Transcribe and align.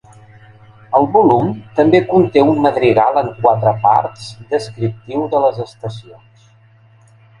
El 0.99 1.03
volum 1.15 1.51
també 1.79 1.99
conté 2.13 2.43
un 2.53 2.63
madrigal 2.67 3.21
en 3.23 3.29
quatre 3.43 3.75
parts 3.85 4.27
descriptiu 4.55 5.29
de 5.35 5.43
les 5.45 5.61
estacions. 5.69 6.53